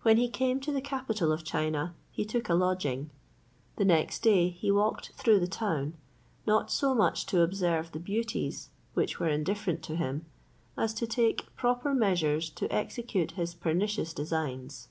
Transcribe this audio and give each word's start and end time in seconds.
When 0.00 0.16
he 0.16 0.28
came 0.28 0.58
to 0.58 0.72
the 0.72 0.80
capital 0.80 1.30
of 1.30 1.44
China, 1.44 1.94
he 2.10 2.24
took 2.24 2.48
a 2.48 2.54
lodging. 2.56 3.10
The 3.76 3.84
next 3.84 4.18
day 4.24 4.48
he 4.48 4.72
walked 4.72 5.10
through 5.12 5.38
the 5.38 5.46
town, 5.46 5.94
not 6.44 6.68
so 6.72 6.96
much 6.96 7.26
to 7.26 7.42
observe 7.42 7.92
the 7.92 8.00
beauties, 8.00 8.70
which 8.94 9.20
were 9.20 9.28
indifferent 9.28 9.80
to 9.84 9.94
him, 9.94 10.26
as 10.76 10.92
to 10.94 11.06
take 11.06 11.54
proper 11.54 11.94
measures 11.94 12.50
to 12.50 12.66
execute 12.74 13.30
his 13.38 13.54
pernicious 13.54 14.12
designs. 14.12 14.88